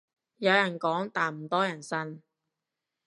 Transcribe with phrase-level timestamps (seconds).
[0.37, 2.23] 有人講但唔多人信